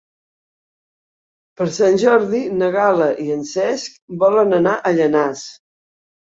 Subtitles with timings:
[1.61, 5.49] Per Sant Jordi na Gal·la i en Cesc volen anar a Llanars.